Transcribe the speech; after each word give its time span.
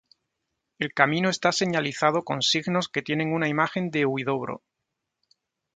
El 0.79 0.95
camino 0.95 1.29
está 1.29 1.51
señalizado 1.51 2.23
con 2.23 2.41
signos 2.41 2.89
que 2.89 3.03
tienen 3.03 3.33
una 3.33 3.47
imagen 3.49 3.91
de 3.91 4.07
Huidobro. 4.07 4.63